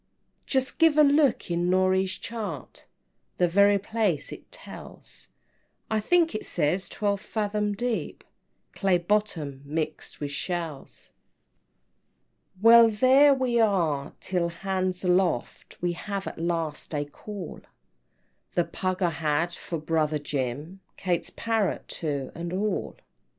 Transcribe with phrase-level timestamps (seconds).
[0.47, 2.85] "Just give a look in Norey's chart,
[3.37, 5.27] The very place it tells;
[5.91, 8.23] I think it says twelve fathom deep,
[8.73, 11.11] Clay bottom, mixed with shells."
[12.55, 12.63] VIII.
[12.63, 17.61] "Well, there we are till 'hands aloft,' We have at last a call;
[18.55, 23.03] The pug I had for brother Jim, Kate's parrot too, and all." IX.